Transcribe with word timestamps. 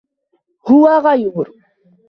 هو 0.69 0.99
غيور. 1.05 1.51